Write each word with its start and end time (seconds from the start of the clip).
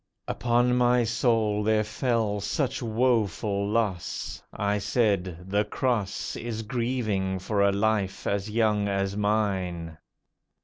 Upon 0.27 0.75
my 0.75 1.03
soul 1.03 1.61
there 1.61 1.83
fell 1.83 2.41
such 2.41 2.81
woeful 2.81 3.67
loss, 3.69 4.41
I 4.51 4.79
said, 4.79 5.45
"The 5.47 5.63
Cross 5.63 6.35
Is 6.37 6.63
grievous 6.63 7.45
for 7.45 7.61
a 7.61 7.71
life 7.71 8.25
as 8.25 8.49
young 8.49 8.87
as 8.87 9.15
mine." 9.15 9.99